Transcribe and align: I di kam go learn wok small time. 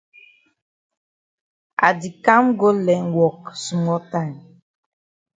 I 1.87 1.89
di 1.99 2.09
kam 2.23 2.45
go 2.59 2.69
learn 2.85 3.05
wok 3.17 3.39
small 3.63 4.01
time. 4.11 4.35